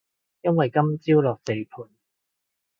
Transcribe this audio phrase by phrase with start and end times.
[0.41, 1.85] 因為今朝落地盤